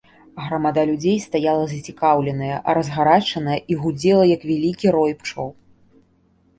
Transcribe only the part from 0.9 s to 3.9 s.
людзей стаяла зацікаўленая, разгарачаная і